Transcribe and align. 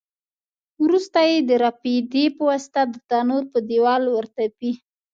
وروسته 0.83 1.19
یې 1.29 1.37
د 1.49 1.51
رپېدې 1.63 2.25
په 2.35 2.41
واسطه 2.49 2.81
د 2.93 2.95
تنور 3.09 3.43
په 3.51 3.59
دېوال 3.69 4.03
ورتپي. 4.09 4.71